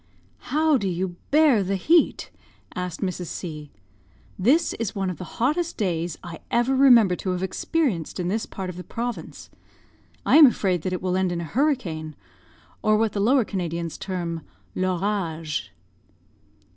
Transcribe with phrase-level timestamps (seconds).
[0.51, 2.31] "How do you bear the heat?"
[2.75, 3.27] asked Mrs.
[3.27, 3.69] C.
[4.39, 8.47] "This is one of the hottest days I ever remember to have experienced in this
[8.47, 9.51] part of the province.
[10.25, 12.15] I am afraid that it will end in a hurricane,
[12.81, 14.41] or what the Lower Canadians term
[14.73, 15.71] 'l'orage.'"